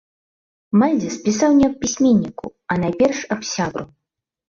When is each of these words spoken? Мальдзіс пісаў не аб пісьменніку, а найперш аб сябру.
Мальдзіс 0.83 1.19
пісаў 1.27 1.51
не 1.61 1.69
аб 1.73 1.77
пісьменніку, 1.85 2.53
а 2.73 2.83
найперш 2.83 3.19
аб 3.33 3.41
сябру. 3.55 3.91